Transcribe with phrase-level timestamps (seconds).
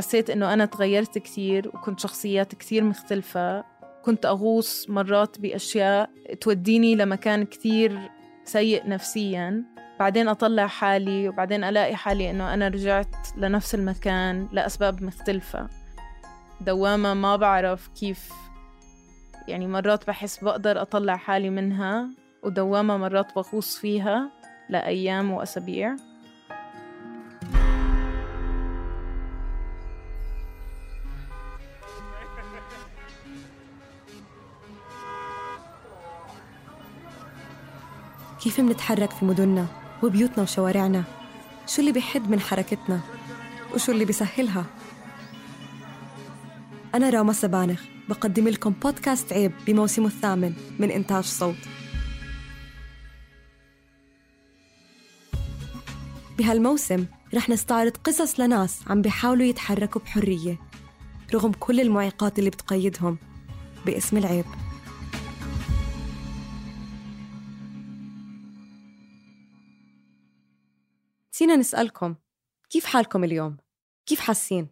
[0.00, 3.64] حسيت إنه أنا تغيرت كثير وكنت شخصيات كثير مختلفة.
[4.04, 8.10] كنت أغوص مرات بأشياء توديني لمكان كثير
[8.44, 9.64] سيء نفسيا.
[9.98, 15.68] بعدين أطلع حالي وبعدين ألاقي حالي إنه أنا رجعت لنفس المكان لأسباب مختلفة.
[16.60, 18.32] دوامة ما بعرف كيف
[19.48, 22.10] يعني مرات بحس بقدر أطلع حالي منها
[22.42, 24.30] ودوامة مرات بغوص فيها
[24.68, 25.96] لأيام وأسابيع.
[38.50, 39.66] كيف منتحرك في مدننا
[40.02, 41.04] وبيوتنا وشوارعنا؟
[41.66, 43.00] شو اللي بيحد من حركتنا؟
[43.74, 44.64] وشو اللي بيسهلها؟
[46.94, 51.56] أنا راما سبانخ بقدم لكم بودكاست عيب بموسمه الثامن من إنتاج صوت.
[56.38, 60.58] بهالموسم رح نستعرض قصص لناس عم بيحاولوا يتحركوا بحرية
[61.34, 63.18] رغم كل المعيقات اللي بتقيدهم
[63.86, 64.44] باسم العيب.
[71.50, 72.14] نسينا نسألكم
[72.70, 73.56] كيف حالكم اليوم؟
[74.06, 74.68] كيف حاسين؟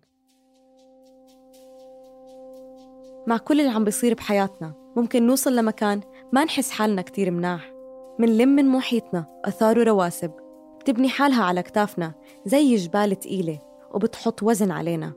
[3.26, 6.00] مع كل اللي عم بيصير بحياتنا ممكن نوصل لمكان
[6.32, 7.72] ما نحس حالنا كتير مناح.
[8.18, 10.32] منلم من محيطنا أثار ورواسب
[10.80, 12.14] بتبني حالها على كتافنا
[12.46, 13.58] زي جبال تقيلة
[13.94, 15.12] وبتحط وزن علينا.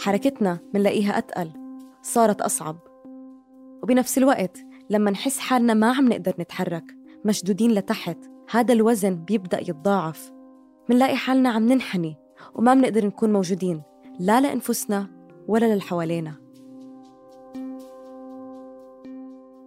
[0.00, 1.50] حركتنا منلاقيها أتقل
[2.02, 2.78] صارت أصعب.
[3.82, 4.58] وبنفس الوقت
[4.90, 6.84] لما نحس حالنا ما عم نقدر نتحرك
[7.24, 8.18] مشدودين لتحت
[8.50, 10.34] هذا الوزن بيبدأ يتضاعف.
[10.88, 12.16] منلاقي حالنا عم ننحني
[12.54, 13.82] وما منقدر نكون موجودين
[14.20, 15.10] لا لأنفسنا
[15.48, 16.34] ولا للي حوالينا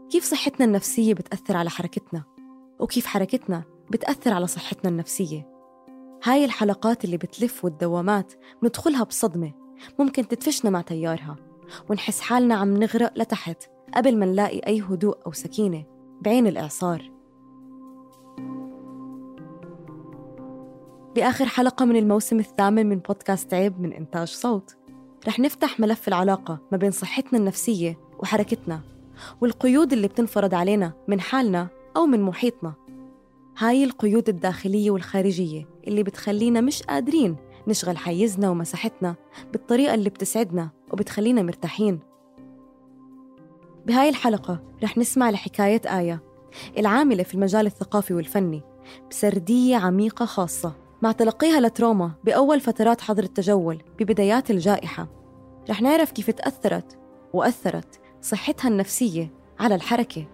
[0.10, 2.24] كيف صحتنا النفسية بتأثر على حركتنا؟
[2.80, 5.48] وكيف حركتنا بتأثر على صحتنا النفسية؟
[6.24, 9.52] هاي الحلقات اللي بتلف والدوامات بندخلها بصدمة
[10.00, 11.36] ممكن تدفشنا مع تيارها
[11.90, 13.64] ونحس حالنا عم نغرق لتحت
[13.96, 15.86] قبل ما نلاقي أي هدوء أو سكينة
[16.22, 17.17] بعين الإعصار.
[21.18, 24.76] بآخر حلقة من الموسم الثامن من بودكاست عيب من إنتاج صوت.
[25.28, 28.82] رح نفتح ملف العلاقة ما بين صحتنا النفسية وحركتنا
[29.42, 32.74] والقيود اللي بتنفرض علينا من حالنا أو من محيطنا.
[33.58, 37.36] هاي القيود الداخلية والخارجية اللي بتخلينا مش قادرين
[37.68, 39.16] نشغل حيزنا ومساحتنا
[39.52, 42.00] بالطريقة اللي بتسعدنا وبتخلينا مرتاحين.
[43.86, 46.24] بهاي الحلقة رح نسمع لحكاية آية
[46.78, 48.62] العاملة في المجال الثقافي والفني
[49.10, 50.87] بسردية عميقة خاصة.
[51.02, 55.08] مع تلقيها لتروما بأول فترات حظر التجول ببدايات الجائحة.
[55.70, 57.00] رح نعرف كيف تأثرت
[57.34, 60.28] وأثرت صحتها النفسية على الحركة.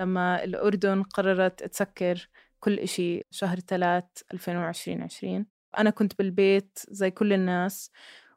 [0.00, 2.28] لما الأردن قررت تسكر
[2.60, 5.46] كل إشي شهر 3 2020
[5.78, 7.90] أنا كنت بالبيت زي كل الناس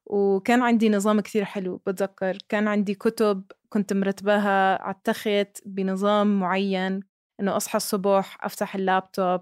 [0.10, 2.38] وكان عندي نظام كثير حلو بتذكر.
[2.50, 7.04] كان عندي كتب كنت مرتباها على التخت بنظام معين
[7.40, 9.42] إنه أصحى الصبح أفتح اللابتوب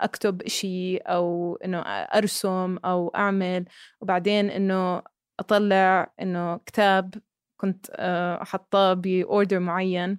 [0.00, 3.64] أكتب إشي أو إنه أرسم أو أعمل.
[4.00, 5.02] وبعدين إنه
[5.40, 7.14] أطلع إنه كتاب
[7.56, 10.18] كنت آه، أحطاه ب order معين.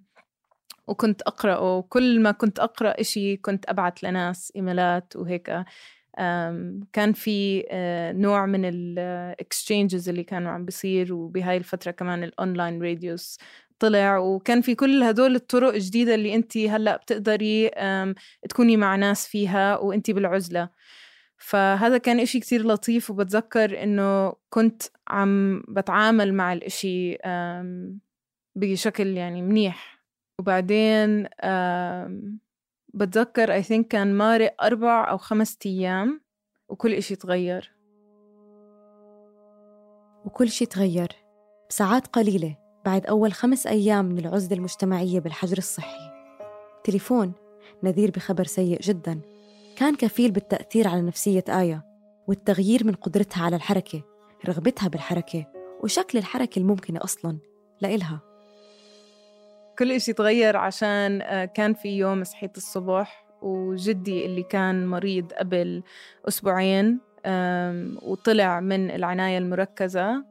[0.88, 1.78] وكنت أقرأه.
[1.78, 5.64] وكل ما كنت أقرأ إشي كنت أبعت لناس إيميلات وهيك.
[6.94, 12.32] كان في آه، نوع من ال exchanges اللي كانوا عم بيصير وبهاي الفترة كمان ال
[12.32, 13.38] online radios
[13.80, 17.70] طلع وكان في كل هدول الطرق الجديدة اللي أنت هلأ بتقدري
[18.50, 20.70] تكوني مع ناس فيها وأنت بالعزلة.
[21.38, 27.18] فهذا كان إشي كتير لطيف وبتذكر إنه كنت عم بتعامل مع الإشي
[28.56, 30.04] بشكل يعني منيح.
[30.40, 31.28] وبعدين
[32.94, 36.22] بتذكر اي ثينك كان مارق أربع أو خمس أيام
[36.70, 37.74] وكل إشي تغير.
[40.26, 41.16] وكل شي تغير
[41.70, 46.12] بساعات قليلة بعد أول خمس أيام من العزلة المجتمعية بالحجر الصحي.
[46.84, 47.34] تليفون
[47.84, 49.22] نذير بخبر سيء جدا.
[49.76, 51.86] كان كفيل بالتأثير على نفسية آية
[52.28, 54.02] والتغيير من قدرتها على الحركة
[54.48, 55.46] رغبتها بالحركة
[55.84, 57.38] وشكل الحركة الممكنة أصلا
[57.82, 58.33] لإلها.
[59.80, 65.84] كل إشي تغير عشان آه، كان في يوم صحيت الصبح وجدي اللي كان مريض قبل
[66.28, 67.00] أسبوعين
[68.02, 70.26] وطلع من العناية المركزة.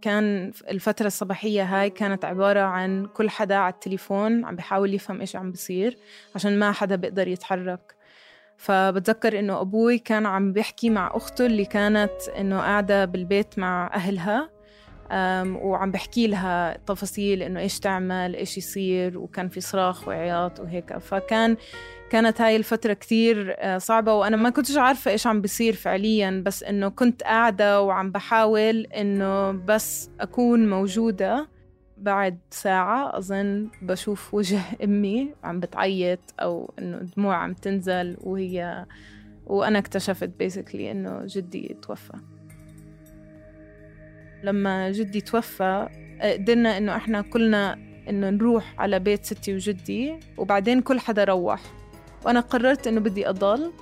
[0.00, 5.36] كان الفترة الصباحية هاي كانت عبارة عن كل حدا على التليفون عم بيحاول يفهم إيش
[5.36, 5.98] عم بيصير
[6.34, 7.94] عشان ما حدا بيقدر يتحرك.
[8.56, 14.50] فبتذكر إنه أبوي كان عم بيحكي مع أخته اللي كانت إنه قاعدة بالبيت مع أهلها.
[15.56, 20.98] وعم بحكي لها تفاصيل إنه إيش تعمل إيش يصير وكان في صراخ وعياط وهيك.
[20.98, 21.56] فكان
[22.10, 26.42] كانت هاي الفترة كتير آه، صعبة وأنا ما كنتش عارفة إيش عم بيصير فعليا.
[26.46, 31.48] بس إنه كنت قاعدة وعم بحاول إنه بس أكون موجودة
[31.98, 38.86] بعد ساعة أظن بشوف وجه أمي عم بتعيط أو إنه دموع عم تنزل وهي
[39.46, 42.12] وأنا اكتشفت بيسكلي إنه جدي توفى.
[44.42, 45.88] لما جدي توفى
[46.20, 51.60] آه، قدرنا إنه إحنا كلنا إنه نروح على بيت ستي وجدي وبعدين كل حدا روح.
[52.24, 53.72] وأنا قررت إنه بدي أضل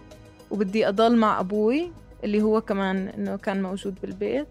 [0.51, 1.93] وبدي أضل مع أبوي
[2.25, 4.47] اللي هو كمان إنه كان موجود بالبيت.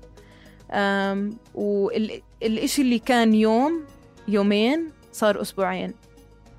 [1.54, 3.86] والإشي اللي كان يوم
[4.28, 5.94] يومين صار أسبوعين.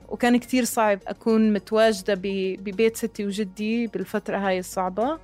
[0.09, 2.15] وكان كتير صعب أكون متواجدة
[2.59, 5.19] ببيت ستي وجدي بالفترة هاي الصعبة.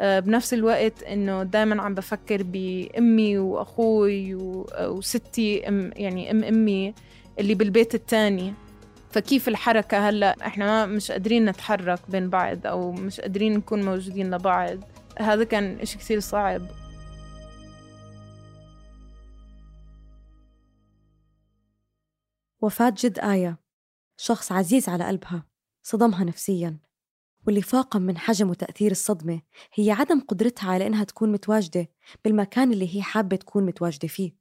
[0.00, 4.34] بنفس الوقت إنه دايما عم بفكر بأمي وأخوي
[4.80, 6.94] وستي أم يعني أم أمي
[7.38, 8.54] اللي بالبيت التاني.
[9.10, 14.34] فكيف الحركة هلأ؟ إحنا ما مش قادرين نتحرك بين بعض أو مش قادرين نكون موجودين
[14.34, 14.78] لبعض.
[15.18, 16.62] هذا كان إشي كثير صعب.
[22.60, 23.58] وفاة جد آية.
[24.16, 25.46] شخص عزيز على قلبها
[25.82, 26.89] صدمها نفسياً.
[27.46, 29.40] واللي فاقم من حجم وتأثير الصدمة
[29.74, 31.88] هي عدم قدرتها على إنها تكون متواجدة
[32.24, 34.32] بالمكان اللي هي حابة تكون متواجدة فيه.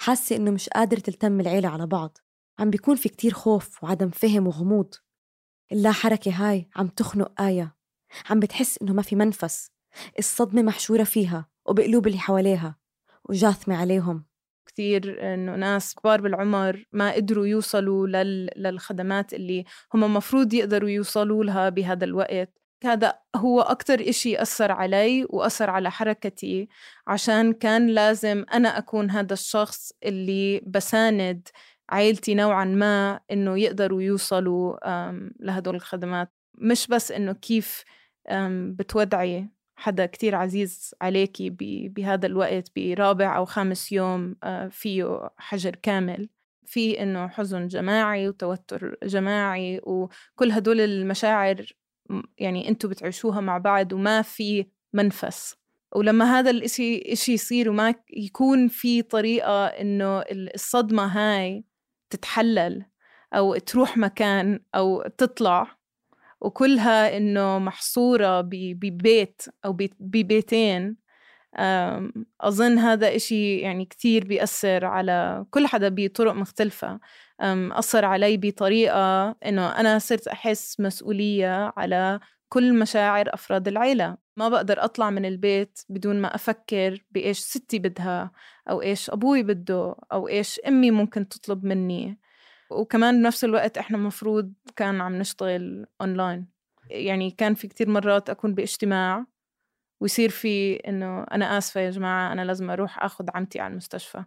[0.00, 2.18] حاسة إنه مش قادرة تلتم العيلة على بعض.
[2.58, 4.94] عم بيكون في كتير خوف وعدم فهم وغموض.
[5.72, 7.76] اللا حركة هاي عم تخنق آية.
[8.30, 9.70] عم بتحس إنه ما في منفس.
[10.18, 12.78] الصدمة محشورة فيها وبقلوب اللي حواليها
[13.24, 14.24] وجاثمة عليهم.
[14.74, 18.50] كثير إنه ناس كبار بالعمر ما قدروا يوصلوا لل...
[18.56, 22.52] للخدمات اللي هم مفروض يقدروا يوصلوا لها بهذا الوقت.
[22.84, 26.68] هذا هو أكتر إشي أثر علي وأثر على حركتي
[27.06, 31.48] عشان كان لازم أنا أكون هذا الشخص اللي بساند
[31.88, 34.76] عائلتي نوعا ما إنه يقدروا يوصلوا
[35.40, 36.32] لهدول الخدمات.
[36.54, 37.84] مش بس إنه كيف
[38.50, 39.48] بتودعي
[39.84, 41.50] حدا كتير عزيز عليكي
[41.88, 46.28] بهذا الوقت برابع أو خامس يوم آه، فيه حجر كامل.
[46.66, 51.72] في إنه حزن جماعي وتوتر جماعي وكل هدول المشاعر
[52.38, 55.56] يعني أنتوا بتعيشوها مع بعض وما في منفس.
[55.96, 61.64] ولما هذا الإشي إشي يصير وما يكون في طريقة إنه الصدمة هاي
[62.10, 62.84] تتحلل
[63.34, 65.76] أو تروح مكان أو تطلع
[66.44, 70.96] وكلها إنه محصورة ببيت أو ببيتين.
[72.40, 77.00] أظن هذا إشي يعني كتير بيأثر على كل حدا بطرق مختلفة.
[77.72, 84.16] أثر علي بطريقة إنه أنا صرت أحس مسؤولية على كل مشاعر أفراد العيلة.
[84.36, 88.30] ما بقدر أطلع من البيت بدون ما أفكر بإيش ستي بدها
[88.70, 92.18] أو إيش أبوي بده أو إيش أمي ممكن تطلب مني.
[92.70, 96.46] وكمان بنفس الوقت إحنا مفروض كان عم نشتغل أونلاين
[96.90, 99.26] يعني كان في كتير مرات أكون باجتماع
[100.00, 104.24] ويصير في إنه أنا آسفة يا جماعة أنا لازم أروح أخذ عمتي على المستشفى.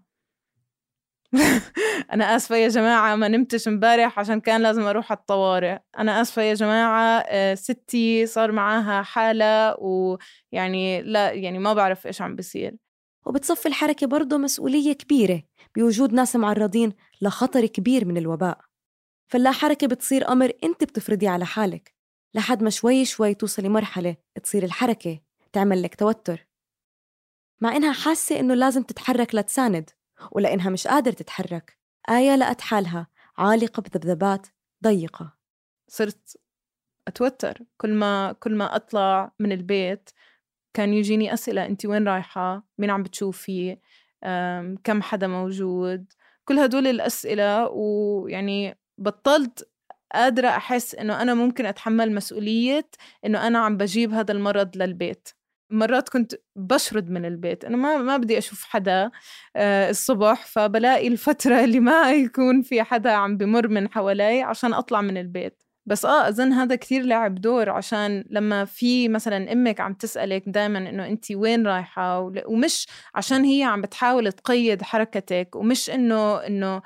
[2.14, 5.78] أنا آسفة يا جماعة ما نمتش امبارح عشان كان لازم أروح على الطوارئ.
[5.98, 12.22] أنا آسفة يا جماعة آه، ستي صار معاها حالة ويعني لا يعني ما بعرف إيش
[12.22, 12.76] عم بيصير.
[13.26, 15.44] وبتصفي الحركة برضه مسؤولية كبيرة.
[15.78, 18.60] بوجود ناس معرضين لخطر كبير من الوباء.
[19.28, 21.96] فاللا حركة بتصير أمر أنت بتفرضيه على حالك.
[22.34, 25.20] لحد ما شوي شوي توصلي مرحلة تصير الحركة
[25.54, 26.48] تعمل لك توتر.
[27.62, 29.90] مع إنها حاسة إنه لازم تتحرك لتساند
[30.32, 31.78] ولأنها مش قادر تتحرك
[32.10, 33.08] آية لقت حالها
[33.38, 34.48] عالقة بذبذبات
[34.84, 35.38] ضيقة.
[35.88, 36.38] صرت
[37.08, 40.10] أتوتر كل ما كل ما أطلع من البيت.
[40.74, 43.78] كان يجيني أسئلة أنت وين رايحة؟ مين عم بتشوفي؟
[44.84, 46.14] كم حدا موجود؟
[46.46, 49.70] كل هدول الأسئلة ويعني بطلت
[50.14, 52.90] قادرة أحس إنه أنا ممكن أتحمل مسؤولية
[53.26, 55.30] إنه أنا عم بجيب هذا المرض للبيت
[55.70, 59.12] مرات كنت بشرد من البيت أنا ما ما بدي أشوف حدا
[59.56, 65.02] آه، الصبح فبلاقي الفترة اللي ما يكون في حدا عم بمر من حوالي عشان أطلع
[65.02, 69.94] من البيت بس آه أظن هذا كتير لعب دور عشان لما في مثلا أمك عم
[69.94, 76.36] تسألك دائما إنه أنت وين رايحة ومش عشان هي عم بتحاول تقيد حركتك ومش انه
[76.38, 76.82] إنه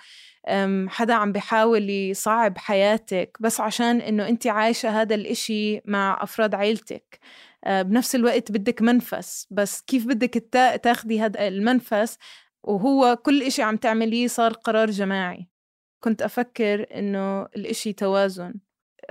[0.90, 7.20] حدا عم بحاول يصعب حياتك بس عشان إنه أنت عايشة هذا الإشي مع أفراد عيلتك.
[7.64, 10.34] آه، بنفس الوقت بدك منفس بس كيف بدك
[10.84, 12.18] تاخدي هذا المنفس؟
[12.64, 15.48] وهو كل إشي عم تعمليه صار قرار جماعي.
[16.00, 18.54] كنت أفكر إنه الإشي توازن.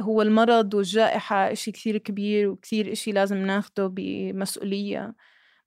[0.01, 5.15] هو المرض والجائحة إشي كثير كبير وكثير إشي لازم ناخده بمسؤولية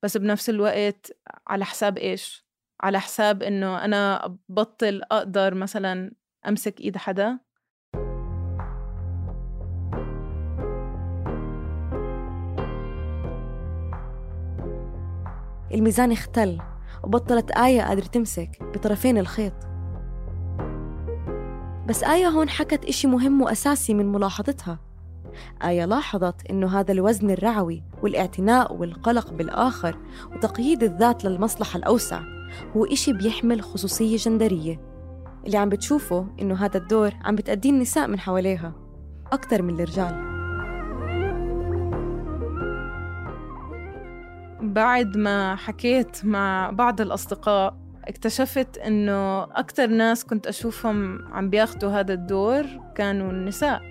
[0.03, 1.12] بس بنفس الوقت
[1.48, 2.46] على حساب إيش؟
[2.82, 6.12] على حساب إنه أنا بطل أقدر مثلا
[6.48, 7.39] أمسك إيد حدا
[15.74, 16.62] الميزان اختل
[17.03, 19.73] وبطلت آية قادرة تمسك بطرفين الخيط
[21.93, 24.79] بس آية هون حكت إشي مهم وأساسي من ملاحظتها.
[25.63, 29.97] آية لاحظت إنه هذا الوزن الرعوي والاعتناء والقلق بالآخر
[30.35, 32.21] وتقييد الذات للمصلحة الأوسع
[32.77, 34.81] هو إشي بيحمل خصوصية جندرية.
[35.45, 38.73] اللي عم بتشوفه إنه هذا الدور عم بتأديه النساء من حواليها
[39.31, 40.33] أكتر من الرجال.
[44.62, 52.13] بعد ما حكيت مع بعض الأصدقاء اكتشفت إنه أكتر ناس كنت أشوفهم عم بياخدوا هذا
[52.13, 53.81] الدور كانوا النساء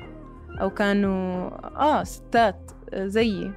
[0.61, 1.51] أو كانوا
[1.81, 3.53] آه ستات زيي.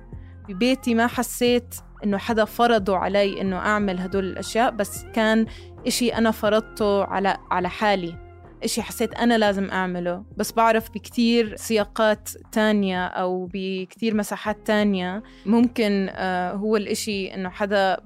[0.50, 5.46] ببيتي ما حسيت إنه حدا فرضوا علي إنه أعمل هدول الأشياء بس كان
[5.88, 8.16] إشي أنا فرضته على على حالي.
[8.64, 10.24] إشي حسيت أنا لازم أعمله.
[10.38, 17.98] بس بعرف بكتير سياقات تانية أو بكتير مساحات تانية ممكن آه، هو الإشي إنه حدا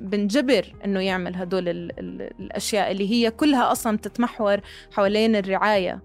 [0.00, 1.68] بنجبر إنه يعمل هدول
[2.40, 4.60] الأشياء اللي هي كلها أصلا تتمحور
[4.92, 6.02] حوالين الرعاية.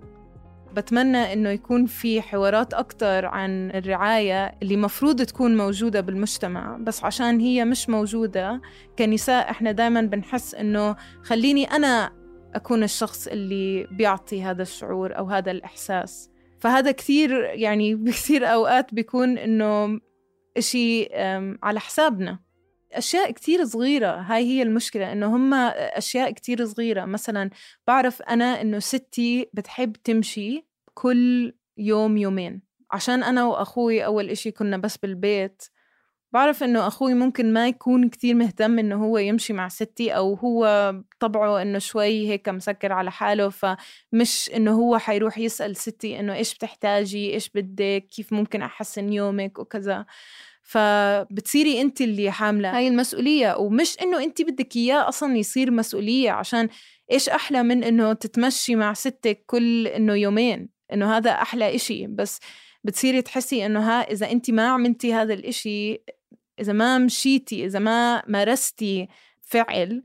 [0.76, 7.40] بتمنى إنه يكون في حوارات أكثر عن الرعاية اللي مفروض تكون موجودة بالمجتمع بس عشان
[7.40, 8.62] هي مش موجودة
[9.00, 12.12] كنساء إحنا دائما بنحس إنه خليني أنا
[12.56, 16.30] أكون الشخص اللي بيعطي هذا الشعور أو هذا الإحساس.
[16.60, 20.00] فهذا كثير يعني بكثير أوقات بيكون إنه
[20.58, 21.10] إشي
[21.64, 22.40] على حسابنا.
[22.98, 27.06] أشياء كتير صغيرة هاي هي المشكلة إنه هم أشياء كتير صغيرة.
[27.06, 27.50] مثلا
[27.88, 32.62] بعرف أنا إنه ستي بتحب تمشي كل يوم يومين.
[32.92, 35.64] عشان أنا وأخوي أول إشي كنا بس بالبيت.
[36.34, 40.94] بعرف إنه أخوي ممكن ما يكون كتير مهتم إنه هو يمشي مع ستي أو هو
[41.20, 46.56] طبعه إنه شوي هيك مسكر على حاله فمش إنه هو حيروح يسأل ستي إنه إيش
[46.56, 50.06] بتحتاجي إيش بدك كيف ممكن أحسن يومك وكذا.
[50.66, 52.78] فبتصيري انت اللي حاملة.
[52.78, 56.70] هاي المسؤولية ومش إنه انت بدك إياه أصلا يصير مسؤولية عشان
[57.12, 62.08] إيش أحلى من إنه تتمشي مع ستك كل إنه يومين؟ إنه هذا أحلى إشي.
[62.08, 62.40] بس
[62.84, 66.04] بتصيري تحسي إنه ها إذا انت ما عملتي هذا الإشي
[66.60, 69.08] إذا ما مشيتي إذا ما مارستي
[69.42, 70.04] فعل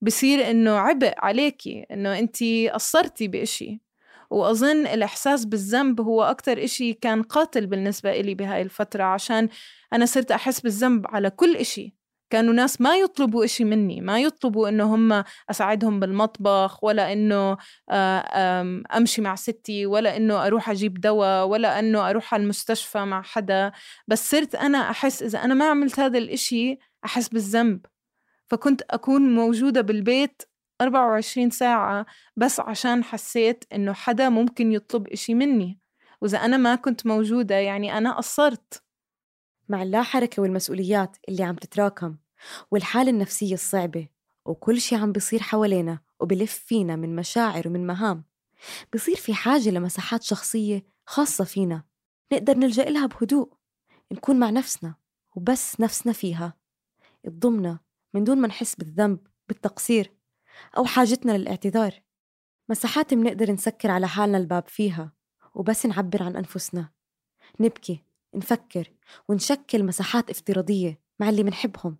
[0.00, 3.80] بصير إنه عبء عليكي إنه أنت قصرتي بإشي.
[4.30, 9.48] وأظن الإحساس بالذنب هو أكتر إشي كان قاتل بالنسبة إلي بهاي الفترة عشان
[9.92, 11.98] أنا صرت أحس بالذنب على كل إشي.
[12.30, 17.56] كانوا ناس ما يطلبوا إشي مني ما يطلبوا إنه هم أساعدهم بالمطبخ ولا إنه
[17.90, 23.22] آه، أمشي مع ستي ولا إنه أروح أجيب دواء ولا إنه أروح على المستشفى مع
[23.22, 23.72] حدا.
[24.08, 27.86] بس صرت أنا أحس إذا أنا ما عملت هذا الإشي أحس بالذنب.
[28.46, 30.42] فكنت أكون موجودة بالبيت
[30.80, 32.06] 24 ساعة
[32.36, 35.80] بس عشان حسيت إنه حدا ممكن يطلب إشي مني.
[36.20, 38.82] وإذا أنا ما كنت موجودة يعني أنا قصرت.
[39.68, 42.16] مع اللاحركة والمسؤوليات اللي عم تتراكم
[42.70, 44.08] والحالة النفسية الصعبة
[44.46, 48.24] وكل شي عم بيصير حوالينا وبلف فينا من مشاعر ومن مهام
[48.94, 51.82] بصير في حاجة لمساحات شخصية خاصة فينا
[52.32, 53.52] نقدر نلجأ لها بهدوء
[54.12, 54.94] نكون مع نفسنا
[55.36, 56.54] وبس نفسنا فيها.
[57.24, 57.78] تضمنا
[58.14, 59.18] من دون ما نحس بالذنب
[59.48, 60.12] بالتقصير.
[60.76, 61.94] أو حاجتنا للاعتذار.
[62.68, 65.12] مساحات منقدر نسكر على حالنا الباب فيها
[65.54, 66.88] وبس نعبر عن أنفسنا.
[67.60, 68.90] نبكي نفكر
[69.28, 71.98] ونشكل مساحات افتراضية مع اللي منحبهم.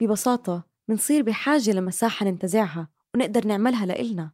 [0.00, 4.32] ببساطة منصير بحاجة لمساحة ننتزعها ونقدر نعملها لإلنا.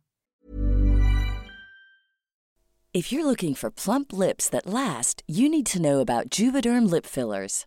[2.99, 7.05] If you're looking for plump lips that last, you need to know about Juvederm lip
[7.05, 7.67] fillers.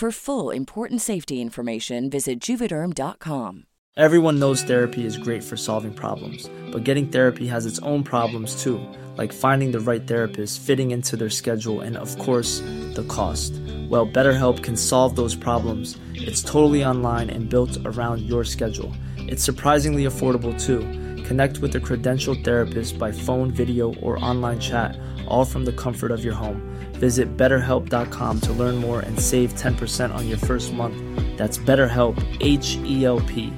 [0.00, 3.64] For full important safety information, visit juvederm.com.
[3.98, 8.62] Everyone knows therapy is great for solving problems, but getting therapy has its own problems
[8.62, 8.80] too,
[9.18, 12.60] like finding the right therapist, fitting into their schedule, and of course,
[12.94, 13.52] the cost.
[13.90, 15.98] Well, BetterHelp can solve those problems.
[16.14, 18.90] It's totally online and built around your schedule.
[19.18, 20.78] It's surprisingly affordable too.
[21.27, 26.11] Connect with a credentialed therapist by phone, video, or online chat, all from the comfort
[26.11, 26.61] of your home.
[26.93, 30.95] Visit betterhelp.com to learn more and save 10% on your first month.
[31.37, 33.51] That's BetterHelp, H E L P.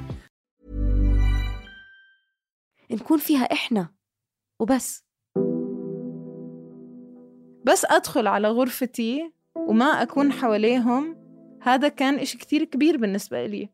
[2.92, 3.90] نكون فيها إحنا
[4.60, 5.04] وبس
[7.66, 11.16] بس أدخل على غرفتي وما أكون حواليهم
[11.62, 13.70] هذا كان إشي كتير كبير بالنسبة لي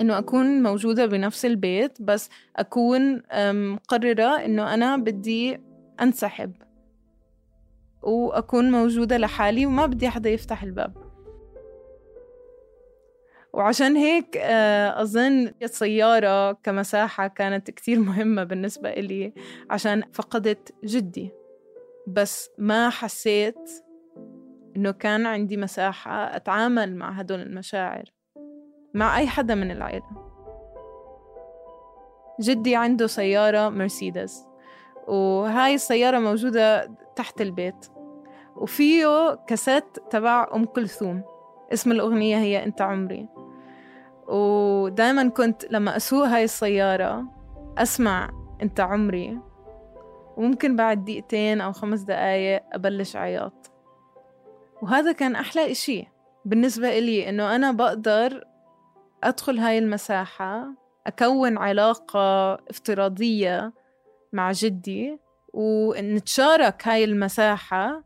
[0.00, 3.22] إنه أكون موجودة بنفس البيت بس أكون
[3.52, 5.60] مقررة إنه أنا بدي
[6.00, 6.52] أنسحب.
[8.02, 11.12] وأكون موجودة لحالي وما بدي حدا يفتح الباب.
[13.52, 19.32] وعشان هيك آه، أظن السيارة كمساحة كانت كتير مهمة بالنسبة إلي
[19.70, 21.30] عشان فقدت جدي.
[22.06, 23.70] بس ما حسيت
[24.76, 28.04] إنه كان عندي مساحة أتعامل مع هدول المشاعر.
[28.94, 30.06] مع أي حدا من العيلة.
[32.40, 34.46] جدي عنده سيارة مرسيدس
[35.08, 37.86] وهاي السيارة موجودة تحت البيت
[38.56, 41.22] وفيه كاسيت تبع أم كلثوم.
[41.72, 43.28] اسم الأغنية هي أنت عمري.
[44.28, 47.24] ودائما كنت لما أسوق هاي السيارة
[47.78, 48.30] أسمع
[48.62, 49.38] أنت عمري.
[50.36, 53.70] وممكن بعد دقيقتين أو خمس دقايق أبلش عياط.
[54.82, 56.08] وهذا كان أحلى إشي
[56.44, 58.44] بالنسبة إلي إنه أنا بقدر
[59.22, 60.74] أدخل هاي المساحة
[61.06, 63.72] أكون علاقة افتراضية
[64.32, 65.18] مع جدي
[65.52, 68.04] ونتشارك هاي المساحة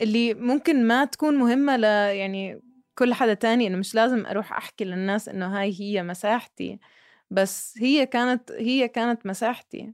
[0.00, 2.62] اللي ممكن ما تكون مهمة ل يعني
[2.98, 3.66] كل حدا تاني.
[3.66, 6.78] إنه مش لازم أروح أحكي للناس إنه هاي هي مساحتي
[7.30, 9.92] بس هي كانت هي كانت مساحتي.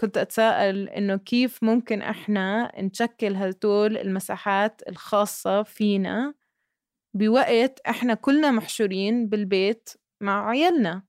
[0.00, 6.34] كنت أتساءل إنه كيف ممكن إحنا نشكل هدول المساحات الخاصة فينا
[7.14, 9.90] بوقت إحنا كلنا محشورين بالبيت
[10.24, 11.02] مع عيالنا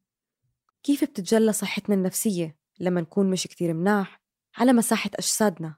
[0.84, 4.22] كيف بتتجلى صحتنا النفسية لما نكون مش كتير مناح
[4.58, 5.76] على مساحة أجسادنا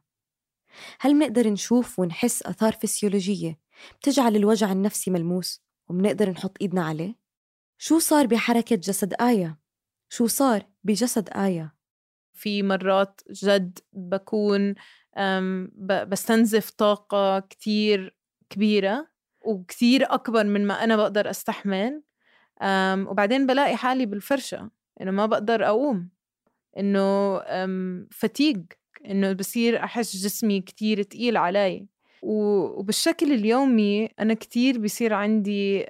[0.99, 3.59] هل منقدر نشوف ونحس أثار فسيولوجية
[3.99, 7.15] بتجعل الوجع النفسي ملموس ومنقدر نحط إيدنا عليه؟
[7.77, 9.59] شو صار بحركة جسد آية؟
[10.09, 11.75] شو صار بجسد آية؟
[12.33, 14.75] في مرات جد بكون
[16.07, 18.17] بستنزف طاقة كتير
[18.49, 19.07] كبيرة
[19.45, 22.03] وكتير أكبر من ما أنا بقدر أستحمل
[23.07, 24.69] وبعدين بلاقي حالي بالفرشة
[25.01, 26.09] إنه ما بقدر أقوم
[26.77, 27.39] إنه
[28.11, 28.61] fatigue
[29.05, 31.87] إنه بصير أحس جسمي كتير تقيل علي.
[32.21, 35.85] وبالشكل اليومي أنا كتير بصير عندي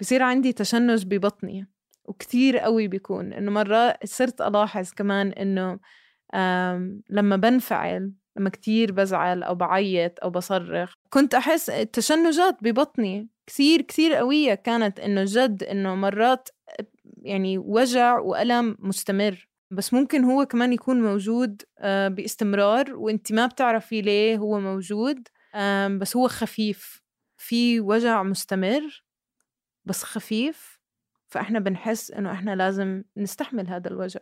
[0.00, 1.66] بصير عندي تشنج ببطني
[2.04, 3.32] وكتير قوي بيكون.
[3.32, 5.78] إنه مرات صرت ألاحظ كمان إنه
[7.10, 10.94] لما بنفعل لما كتير بزعل أو بعيط أو بصرخ.
[11.10, 16.48] كنت أحس تشنجات ببطني كثير كثير قوية كانت إنه جد إنه مرات
[17.22, 19.48] يعني وجع وألم مستمر.
[19.70, 25.28] بس ممكن هو كمان يكون موجود آه، باستمرار وإنت ما بتعرفي ليه هو موجود
[25.98, 27.02] بس هو خفيف.
[27.36, 29.04] في وجع مستمر
[29.84, 30.80] بس خفيف
[31.28, 34.20] فإحنا بنحس إنه إحنا لازم نستحمل هذا الوجع.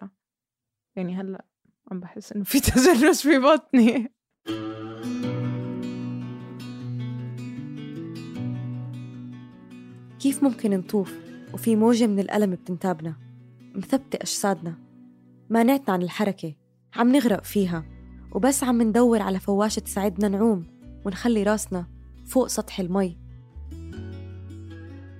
[0.96, 1.44] يعني هلأ.
[1.90, 4.12] عم بحس إنه في تجرس في بطني.
[10.20, 11.14] كيف ممكن نطوف
[11.54, 13.16] وفي موجة من الألم بتنتابنا؟
[13.74, 14.74] مثبتة أجسادنا.
[15.50, 16.54] مانعتنا عن الحركة
[16.96, 17.84] عم نغرق فيها
[18.32, 20.66] وبس عم ندور على فواشة تساعدنا نعوم
[21.06, 21.86] ونخلي راسنا
[22.26, 23.18] فوق سطح المي.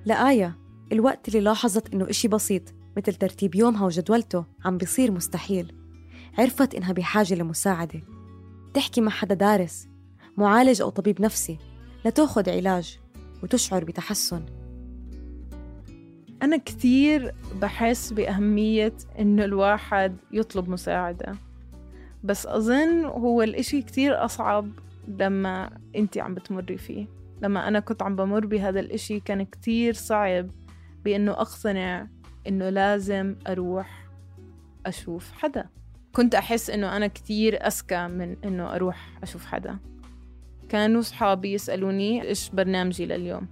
[0.05, 0.57] لآية
[0.91, 2.63] الوقت اللي لاحظت إنه إشي بسيط
[2.97, 5.78] مثل ترتيب يومها وجدولته عم بيصير مستحيل.
[6.37, 8.01] عرفت إنها بحاجة لمساعدة.
[8.73, 9.87] تحكي مع حدا دارس
[10.37, 11.57] معالج أو طبيب نفسي
[12.05, 12.99] لتأخذ علاج
[13.43, 14.45] وتشعر بتحسن.
[16.41, 21.35] أنا كثير بحس بأهمية إنه الواحد يطلب مساعدة.
[22.23, 24.71] بس أظن هو الإشي كتير أصعب
[25.07, 27.07] لما أنت عم بتمري فيه.
[27.41, 30.49] لما أنا كنت عم بمر بهذا الإشي كان كتير صعب
[31.03, 32.07] بإنه أقتنع
[32.47, 34.07] إنه لازم أروح
[34.85, 35.69] أشوف حدا.
[36.15, 39.77] كنت أحس إنه أنا كتير أذكى من إنه أروح أشوف حدا.
[40.69, 43.47] كانوا صحابي يسألوني إيش برنامجي لليوم.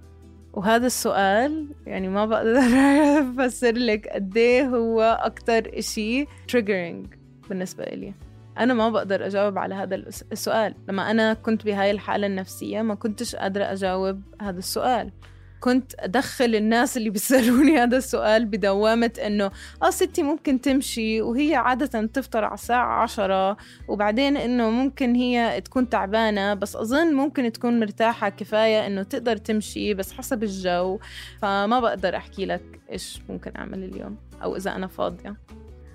[0.52, 2.58] وهذا السؤال يعني ما بقدر
[3.42, 7.08] أفسر لك قد إيه هو أكتر إشي triggering
[7.48, 8.14] بالنسبة لي
[8.58, 9.94] أنا ما بقدر أجاوب على هذا
[10.32, 10.74] السؤال.
[10.88, 15.12] لما أنا كنت بهاي الحالة النفسية ما كنتش قادرة أجاوب هذا السؤال.
[15.60, 19.50] كنت أدخل الناس اللي بيسألوني هذا السؤال بدوامة إنه
[19.82, 23.56] آه ستي ممكن تمشي وهي عادة تفطر على الساعة عشرة
[23.88, 29.94] وبعدين إنه ممكن هي تكون تعبانة بس أظن ممكن تكون مرتاحة كفاية إنه تقدر تمشي
[29.94, 30.98] بس حسب الجو.
[31.42, 35.36] فما بقدر أحكي لك إيش ممكن أعمل اليوم أو إذا أنا فاضية.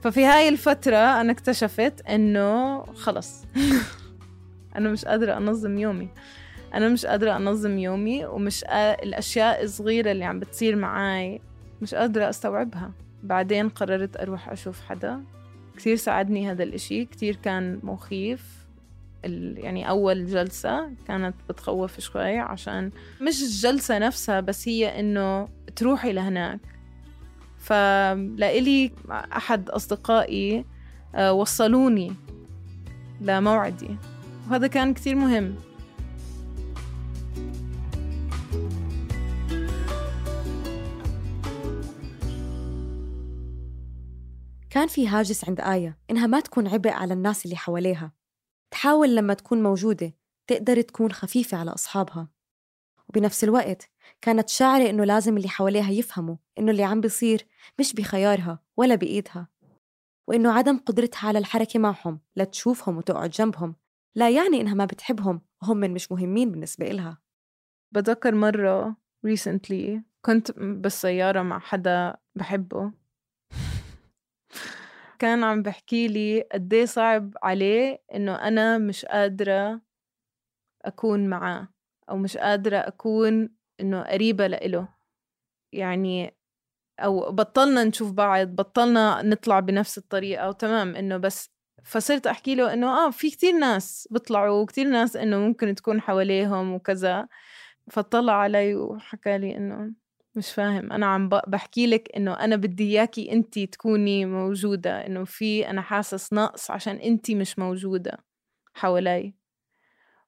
[0.01, 3.45] ففي هاي الفترة أنا اكتشفت إنه خلص.
[4.75, 6.09] أنا مش قادرة أنظم يومي.
[6.73, 9.03] أنا مش قادرة أنظم يومي ومش قا...
[9.03, 11.41] الأشياء الصغيرة اللي عم بتصير معاي
[11.81, 12.91] مش قادرة أستوعبها.
[13.23, 15.23] بعدين قررت أروح أشوف حدا.
[15.77, 18.63] كثير ساعدني هذا الإشي كثير كان مخيف.
[19.23, 26.59] يعني أول جلسة كانت بتخوف شوي عشان مش الجلسة نفسها بس هي إنه تروحي لهناك.
[27.57, 30.65] فلإلي أحد أصدقائي
[31.15, 32.13] آه، وصلوني
[33.21, 33.97] لموعدي.
[34.49, 35.55] وهذا كان كثير مهم.
[44.73, 48.11] كان في هاجس عند آية إنها ما تكون عبء على الناس اللي حواليها.
[48.71, 50.13] تحاول لما تكون موجودة
[50.47, 52.29] تقدر تكون خفيفة على أصحابها.
[53.09, 57.47] وبنفس الوقت كانت شاعرة إنه لازم اللي حواليها يفهموا إنه اللي عم بيصير
[57.79, 59.47] مش بخيارها ولا بإيدها.
[60.27, 63.75] وإنه عدم قدرتها على الحركة معهم لتشوفهم وتقعد جنبهم
[64.15, 67.21] لا يعني إنها ما بتحبهم وهم من مش مهمين بالنسبة إلها.
[67.91, 68.95] بتذكر مرة
[69.27, 73.02] recently كنت بالسيارة مع حدا بحبه.
[75.23, 79.81] كان عم بحكي لي قد إيه صعب عليه إنه أنا مش قادرة
[80.85, 81.67] أكون معاه
[82.09, 84.89] أو مش قادرة أكون إنه قريبة لإله.
[85.73, 86.37] يعني
[86.99, 91.49] أو بطلنا نشوف بعض بطلنا نطلع بنفس الطريقة وتمام إنه بس
[91.83, 96.73] فصرت أحكي له إنه آه في كتير ناس بيطلعوا وكتير ناس إنه ممكن تكون حواليهم
[96.73, 97.27] وكذا.
[97.91, 99.93] فطلع علي وحكى لي إنه
[100.35, 100.91] مش فاهم.
[100.91, 106.33] أنا عم بحكي لك إنه أنا بدي إياكي انت تكوني موجودة إنه في أنا حاسس
[106.33, 108.17] نقص عشان انت مش موجودة
[108.73, 109.33] حوالي.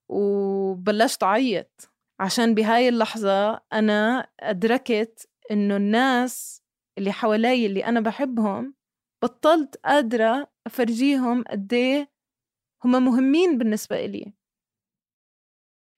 [0.10, 6.62] وبلشت أعيط عشان بهاي اللحظة أنا أدركت إنه الناس
[6.98, 8.76] اللي حوالي اللي أنا بحبهم
[9.24, 12.12] بطلت قادرة أفرجيهم قد إيه
[12.86, 14.34] هم مهمين بالنسبة إلي.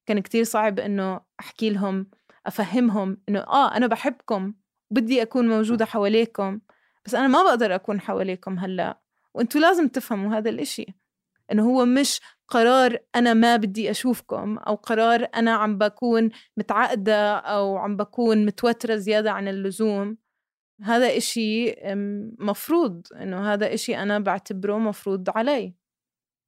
[0.06, 2.10] كان كتير صعب إنه أحكي لهم
[2.48, 4.54] أفهمهم إنه آه أنا بحبكم
[4.92, 6.60] بدي أكون موجودة حواليكم
[7.06, 9.02] بس أنا ما بقدر أكون حواليكم هلأ.
[9.34, 10.86] وأنتوا لازم تفهموا هذا الإشي
[11.52, 17.78] إنه هو مش قرار أنا ما بدي أشوفكم أو قرار أنا عم بكون متعقدة أو
[17.78, 20.18] عم بكون متوترة زيادة عن اللزوم.
[20.84, 21.76] هذا إشي
[22.40, 25.76] مفروض إنه هذا إشي أنا بعتبره مفروض علي.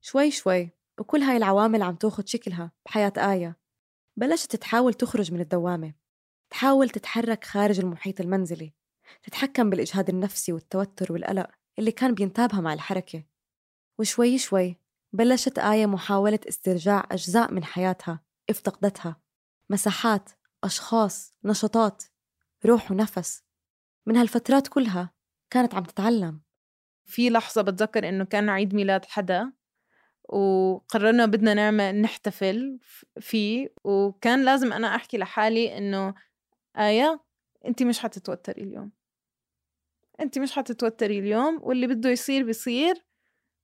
[0.01, 0.71] شوي شوي.
[0.99, 3.58] وكل هاي العوامل عم تاخد شكلها بحياة آية.
[4.19, 5.93] بلشت تحاول تخرج من الدوامة
[6.49, 8.73] تحاول تتحرك خارج المحيط المنزلي
[9.23, 13.23] تتحكم بالإجهاد النفسي والتوتر والقلق اللي كان بينتابها مع الحركة.
[13.99, 14.77] وشوي شوي
[15.13, 19.21] بلشت آية محاولة استرجاع أجزاء من حياتها افتقدتها.
[19.69, 20.29] مساحات
[20.63, 22.03] أشخاص نشاطات
[22.65, 23.43] روح ونفس.
[24.05, 25.13] من هالفترات كلها
[25.49, 26.41] كانت عم تتعلم.
[27.05, 29.58] في لحظة بتذكر إنه كان عيد ميلاد حدا؟
[30.29, 32.79] وقررنا بدنا نعمل نحتفل
[33.19, 33.69] فيه.
[33.83, 36.13] وكان لازم أنا أحكي لحالي إنه
[36.77, 37.21] آية
[37.65, 38.91] أنت مش حتتوتري اليوم.
[40.19, 43.05] أنت مش حتتوتري اليوم واللي بده يصير بيصير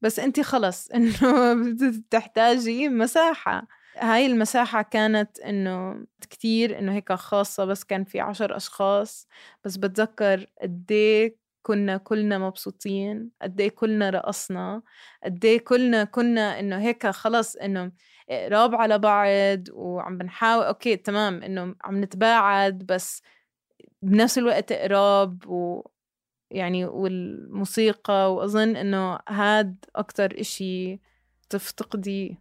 [0.01, 0.89] بس أنت خلص.
[0.95, 1.53] إنه
[1.99, 3.67] بتحتاجي مساحة.
[3.97, 9.27] هاي المساحة كانت إنه كتير إنه هيك خاصة بس كان في عشر أشخاص.
[9.63, 13.29] بس بتذكر قديه كنا كلنا مبسوطين.
[13.41, 14.81] قد إيه كلنا رقصنا.
[15.23, 17.91] قد إيه كلنا كنا انه هيك خلص انه
[18.29, 23.21] قراب على بعض وعم بنحاول أوكي تمام انه عم نتباعد بس
[24.01, 25.87] بنفس الوقت قراب و
[26.51, 30.99] يعني والموسيقى وأظن إنه هاد أكتر إشي
[31.49, 32.39] تفتقدي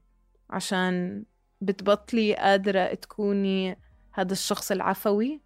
[0.50, 1.24] عشان
[1.60, 3.78] بتبطلي قادرة تكوني
[4.12, 5.42] هذا الشخص العفوي.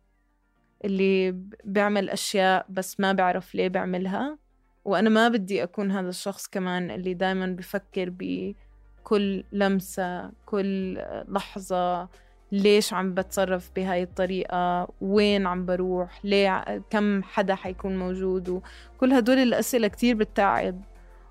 [0.85, 4.39] اللي بيعمل أشياء بس ما بعرف ليه بيعملها
[4.85, 12.09] وأنا ما بدي أكون هذا الشخص كمان اللي دايما بفكر بكل لمسة كل لحظة
[12.53, 19.39] ليش عم بتصرف بهاي الطريقة؟ وين عم بروح؟ ليه كم حدا حيكون موجود؟ وكل هدول
[19.39, 20.81] الأسئلة كتير بتتعب.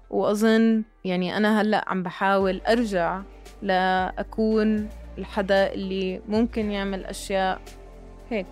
[0.10, 3.21] وأظن يعني أنا هلأ عم بحاول أرجع
[3.62, 7.62] لأكون الحدا اللي ممكن يعمل أشياء
[8.29, 8.47] هيك.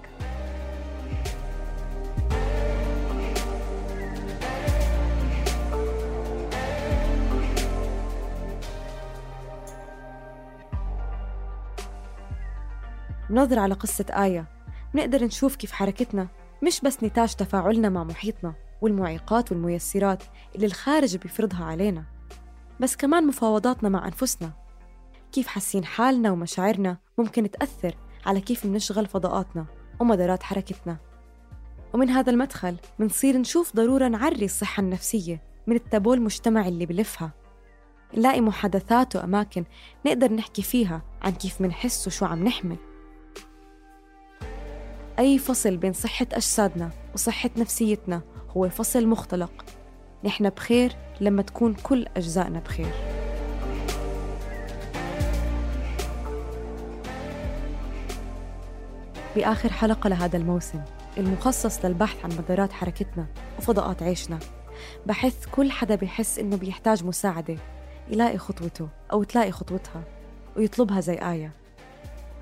[13.29, 14.47] بنظر على قصة آية.
[14.93, 16.27] بنقدر نشوف كيف حركتنا
[16.63, 20.23] مش بس نتاج تفاعلنا مع محيطنا والمعيقات والميسرات
[20.55, 22.03] اللي الخارج بيفرضها علينا
[22.79, 24.51] بس كمان مفاوضاتنا مع أنفسنا.
[25.31, 29.65] كيف حاسين حالنا ومشاعرنا ممكن تأثر على كيف منشغل فضاءاتنا
[29.99, 30.97] ومدارات حركتنا.
[31.93, 37.31] ومن هذا المدخل منصير نشوف ضرورة نعري الصحة النفسية من التابو المجتمعي اللي بلفها.
[38.17, 39.65] نلاقي محادثات وأماكن
[40.05, 42.77] نقدر نحكي فيها عن كيف منحس وشو عم نحمل.
[45.19, 48.21] أي فصل بين صحة أجسادنا وصحة نفسيتنا
[48.57, 49.65] هو فصل مختلق.
[50.23, 52.93] نحن بخير لما تكون كل أجزائنا بخير.
[59.35, 60.81] بآخر حلقة لهذا الموسم
[61.17, 63.25] المخصص للبحث عن مدارات حركتنا
[63.57, 64.39] وفضاءات عيشنا.
[65.05, 67.57] بحث كل حدا بيحس إنه بيحتاج مساعدة
[68.09, 70.03] يلاقي خطوته أو تلاقي خطوتها
[70.57, 71.51] ويطلبها زي آية.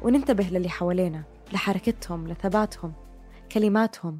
[0.02, 1.33] وننتبه للي حوالينا.
[1.54, 2.94] لحركتهم لثباتهم
[3.52, 4.20] كلماتهم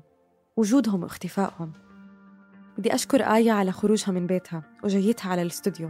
[0.58, 1.74] وجودهم واختفائهم.
[2.78, 5.90] بدي أشكر آية على خروجها من بيتها وجيتها على الاستوديو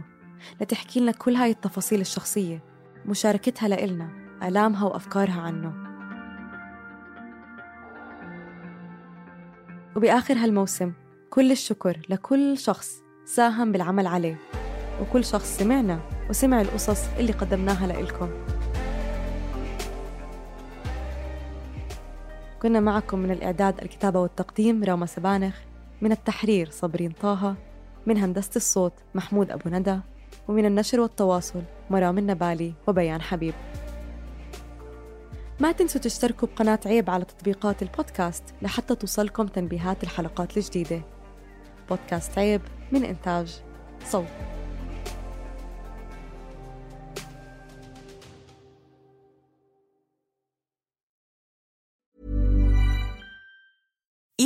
[0.60, 2.62] لتحكي لنا كل هاي التفاصيل الشخصية
[3.06, 4.10] مشاركتها لإلنا
[4.42, 5.74] آلامها وأفكارها عنه.
[9.96, 10.92] وبآخر هالموسم
[11.30, 14.38] كل الشكر لكل شخص ساهم بالعمل عليه
[15.00, 18.28] وكل شخص سمعنا وسمع القصص اللي قدمناها لإلكم.
[22.64, 25.58] كنا معكم من الإعداد الكتابة والتقديم راما سبانخ
[26.00, 27.54] من التحرير صبرين طه
[28.06, 29.98] من هندسة الصوت محمود أبو ندى
[30.48, 33.54] ومن النشر والتواصل مرام النبالي وبيان حبيب.
[35.60, 41.02] ما تنسوا تشتركوا بقناة عيب على تطبيقات البودكاست لحتى توصلكم تنبيهات الحلقات الجديدة.
[41.88, 42.60] بودكاست عيب
[42.92, 43.60] من إنتاج
[44.04, 44.53] صوت.